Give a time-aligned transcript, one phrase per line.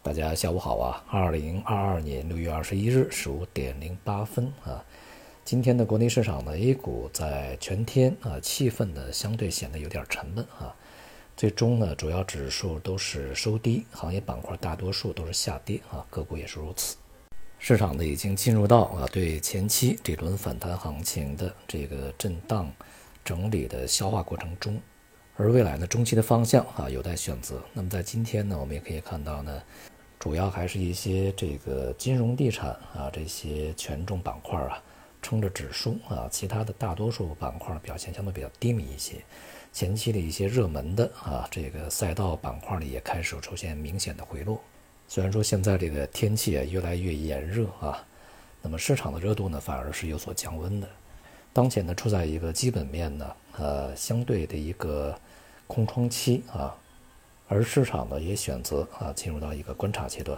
[0.00, 1.04] 大家下午好啊！
[1.10, 4.82] 二零二二年六月二十一日十五点零八分啊，
[5.44, 10.74] 今天的国内市场呢，A 股在全天啊，气氛呢相对显得有点沉闷啊。
[11.36, 16.96] 最终呢，主要指数都是收低，行业板块大多数都是下跌啊，个股也是如此。
[17.58, 22.72] 市场呢已经进入到啊，对前期这轮反弹行情的这个震荡
[23.24, 24.80] 整理的消化过程中。
[25.40, 27.62] 而未来呢，中期的方向啊有待选择。
[27.72, 29.62] 那么在今天呢，我们也可以看到呢，
[30.18, 34.82] 主要还是一些这个金融地产啊这些权重板块啊
[35.22, 39.14] 撑着指数啊，其他的大多数板块表现相对比较低迷一些。
[39.72, 44.60] 前期的一些热门的啊这个赛道板块里也开始出现明显的回落。
[45.06, 48.04] 虽然说现在这个天气啊越来越炎热啊，
[48.60, 50.88] 那么市场的热度呢反而是有所降温的。
[51.52, 55.16] 当前呢处在一个基本面呢呃相对的一个。
[55.68, 56.74] 空窗期啊，
[57.46, 60.36] 而市场呢也选择啊进入到一个观察阶段。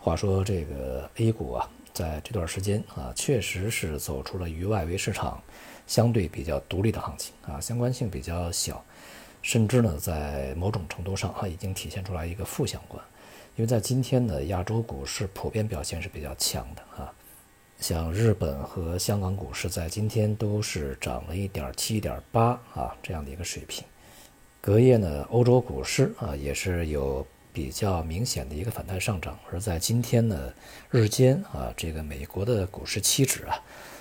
[0.00, 5.42] 话说这个 A 股啊，在这段时间啊，确实是走出了与外围市场
[5.86, 8.82] 相对比较独立的行情啊，相关性比较小，
[9.42, 13.02] 甚至呢在某种程度上啊已经体现出来一个负相关。
[13.56, 17.12] 因为在今天呢，亚洲股市普遍表现是比较强的啊，
[17.80, 23.84] 像日本和香港股市在今天都是涨了一点七、一点八啊这样的一个水平。
[24.62, 30.52] 隔夜呢，欧洲股市啊也是有比较明显的一个反弹上涨，而在今天呢，
[30.90, 33.58] 日间啊，这个美国的股市期指啊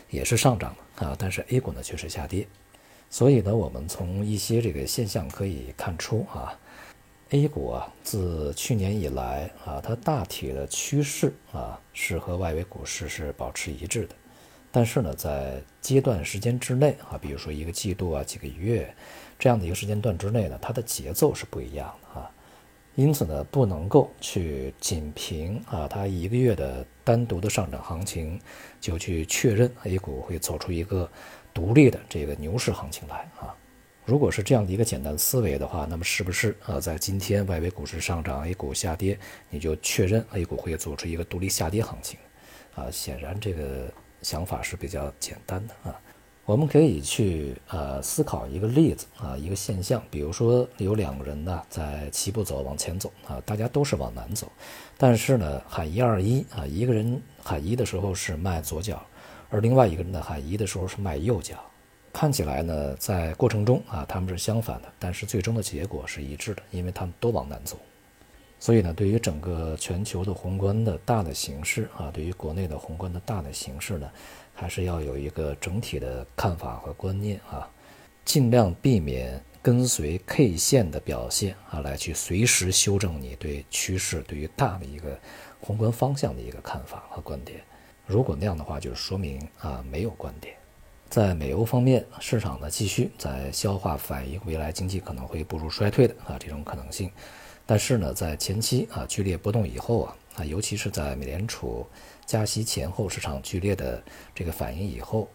[0.09, 2.45] 也是上涨的啊，但是 A 股呢却是下跌，
[3.09, 6.59] 所以呢，我们从一些这个现象可以看出啊
[7.30, 14.15] ，A 股啊自去年以来啊，它大体的趋势啊是和外围股市是保持一致的，
[14.72, 18.94] 但是呢，在阶段时间之内啊，比如说一个季度啊，几个月。
[19.39, 22.30] 这样的一个时间段之内呢，它的节奏是不一样的啊，
[22.95, 28.38] 因此呢，不能够去仅凭啊它一个月的单独的上涨行情，
[28.81, 31.09] 就去确认 A 股会走出一个
[31.54, 33.55] 独立的这个牛市行情来啊。
[34.04, 39.17] 如果是这样的一个简单思维的话，那么是不是啊在今天外围股市上涨，A 股下跌，
[39.49, 42.20] 你就确认 A 股会走出一个独立下跌行情？
[42.76, 43.89] 啊，显然这个
[44.21, 45.99] 想法是比较简单的啊。
[46.45, 54.52] 我们可以去呃思考一个例子啊，一个现象，比如说有两个人呢在齐步走往前走啊，大家都是往南走，
[54.97, 59.05] 但是呢喊一二一啊，一个人喊一的时候是迈左脚，
[59.52, 61.63] 而另外一个人呢喊一的时候是迈右脚，
[62.11, 67.77] 看起来呢在过程中啊他们是相反的，但是最终的结果是一致的，因为他们都往南走。
[68.59, 74.09] 所以呢，对于整个全球的宏观的大的形势啊，对于国内的宏观的大的形势呢。
[74.53, 77.65] 还是要有一个整体的看法和观念啊，
[78.25, 85.17] 尽量避免跟随 K 线的表现啊，来去随时修正你对趋势、对于大的一个
[85.61, 87.61] 宏观方向的一个看法和观点。
[88.05, 90.53] 如果那样的话，就是说明啊没有观点。
[91.09, 97.09] 在美欧方面，市场呢继续在消化反映未来经济可能会步入衰退的啊这种可能性。
[97.69, 101.85] 但是呢，在前期啊剧烈波动以后啊啊，尤其是在美联储。
[102.25, 104.02] 加息前后市场剧烈的
[104.33, 105.27] 这个反应以后，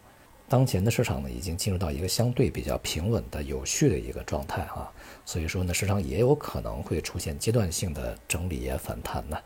[0.48, 4.90] 当前的市场呢已经进入到一个相对比较平稳的有序的一个状态啊，
[5.24, 9.38] 所以说呢市场也有可能会出现阶段性的整理也反弹呢，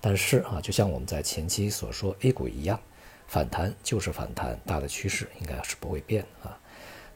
[0.00, 2.78] 但是啊就像我们在前期所说 A 股一样，
[3.26, 6.56] 反弹就是反弹，大的趋势应该是不会变啊。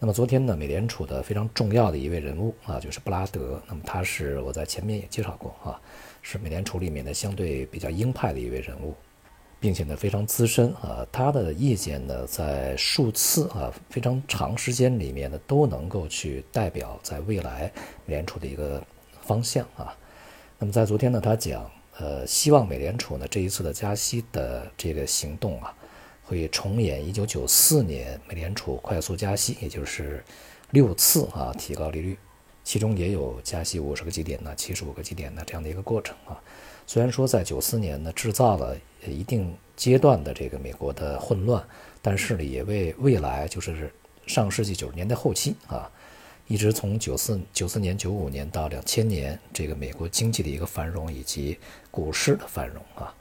[0.01, 5.79] 那么昨天呢美联储的非常重要的一位人物啊就是布拉德，那么他是我在前面也介绍过啊，
[6.23, 8.95] 是美联储里面的相对比较鹰派的一位人物。
[9.63, 17.71] 并且呢，非常资深啊，他的意见呢，在数次啊非常长时间里面呢，都能够去代表在未来
[18.07, 18.83] 美联储的一个
[19.21, 19.95] 方向啊。
[20.59, 25.77] 那么在昨天呢，他讲，呃，希望美联储呢这一次的加息的这个行动啊，
[26.31, 30.23] 会重演1994年美联储快速加息，也就是
[30.71, 32.17] 六次啊提高利率，
[32.63, 36.41] 其中也有加息五十个基点呢、七十五个基点的这样的一个过程啊。
[36.87, 41.67] 虽然说在九四年呢制造了一定阶段的这个美国的混乱，
[42.01, 43.93] 但是呢也为未来就是
[44.29, 45.91] 上世纪九十年代后期啊，
[46.47, 51.59] 一直从九四九四年九五年到两千年这个美国经济的一个繁荣以及
[51.91, 53.13] 股市的繁荣啊，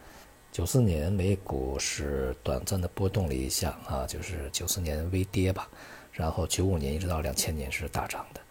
[0.52, 5.70] 九四年美股是短暂的波动了一下啊，就是九四年微跌吧，
[6.12, 8.42] 然后九五年一直到两千年是大涨的。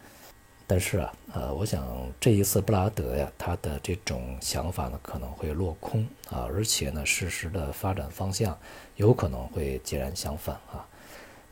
[0.67, 1.87] 但是啊，呃，我想
[2.21, 8.56] 这一次布拉德呀，他的这种想法呢可能会落空啊，而且呢，事实的发展方向
[8.97, 10.87] 有可能会截然相反啊，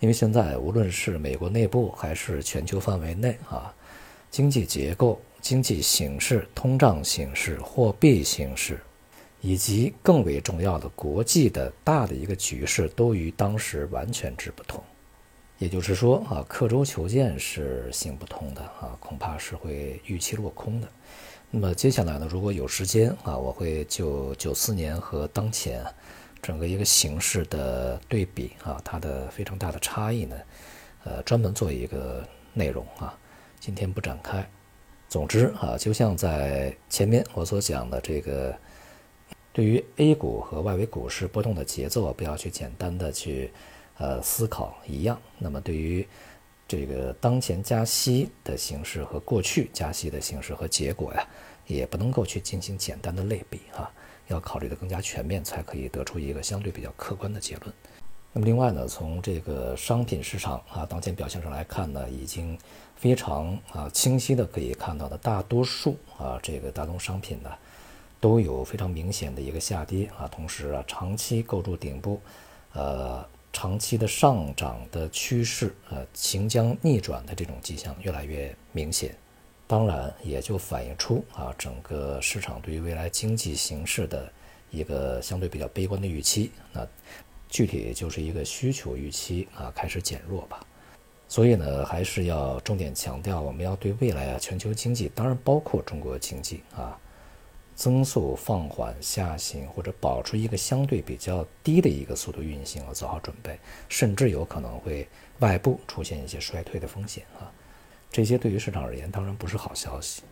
[0.01, 3.75] 因为现在无论是美国内部还是全球范围内啊，
[4.31, 8.79] 经济结构、经济形势、通胀形势、货币形势，
[9.41, 14.83] 以及更为重要的国际的大的一个局势都与当时完全之不同。
[15.59, 20.89] 也就是说啊，刻舟求剑是行不通的啊，恐怕是会预期落空的。
[21.51, 25.83] 那么接下来呢，如果有时间啊，我会就九四年和当前
[26.43, 30.37] 整个一个形势的对比啊，它的非常大的差异呢，
[31.05, 32.23] 呃，专门做一个
[32.53, 33.17] 内容啊，
[33.59, 34.47] 今天不展开。
[35.09, 38.55] 总之啊，就像在前面我所讲的这个，
[39.57, 43.51] 对于 A 股和外围股市波动的节奏，不要去简单的去
[43.97, 45.19] 呃思考一样。
[45.39, 46.07] 那么对于
[46.69, 51.27] 这个当前加息的形式和过去加息的形式和结果呀，
[51.67, 53.91] 也不能够去进行简单的类比啊，
[54.27, 57.73] 要考虑的更加全面，才可以得出一个相对比较客观的结论。
[58.35, 62.59] 那么另外呢，从这个商品市场啊当前表现上来看呢，已经
[62.95, 67.51] 非常啊清晰的可以看到的，大多数啊这个大宗商品呢
[68.21, 72.21] 都有非常明显的一个下跌啊，同时啊长期构筑顶部，
[72.73, 73.27] 呃。
[73.53, 79.17] 长期的上涨的趋势，呃，行将逆转的这种迹象越来越明显，
[79.67, 84.31] 当然也就反映出啊，整个市场对于未来经济形势的
[84.71, 86.51] 一个相对比较悲观的预期。
[86.71, 86.87] 那
[87.49, 90.61] 具体就是一个需求预期啊开始减弱吧。
[91.27, 96.99] 所以呢，还是要重点强调，我们要对未来啊全球经济，当然包括中国经济啊。
[97.77, 103.57] 增速放缓、下行，或者保持一个相对比较低的一个速度运行，要做好准备，
[103.89, 105.07] 甚至有可能会
[105.41, 107.53] 外部出现一些衰退的风险啊。
[108.11, 110.23] 这些对于市场而言，当然不是好消息。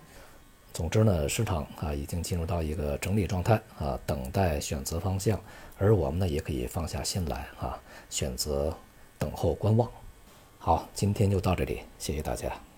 [0.73, 5.38] 总之呢，市场啊已经进入到一个整理状态啊，等待选择方向，
[5.79, 8.75] 而我们呢也可以放下心来啊，选择
[9.19, 9.88] 等候观望。
[10.58, 12.74] 好，今天就到这里，谢谢大家。